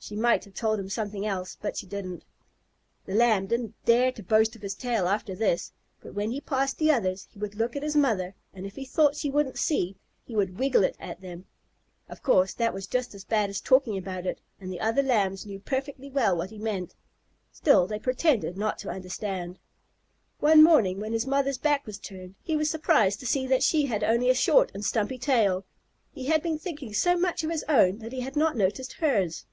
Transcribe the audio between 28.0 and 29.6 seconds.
he had not noticed hers.